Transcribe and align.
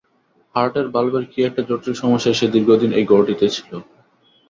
হার্টের 0.55 0.87
ভাল্বের 0.93 1.25
কী 1.31 1.39
একটা 1.41 1.61
জটিল 1.69 1.93
সমস্যায় 2.01 2.37
সে 2.39 2.45
দীর্ঘদিন 2.53 2.91
এই 2.93 3.05
ঘরটিতে 3.11 3.45
ছিল। 3.55 3.71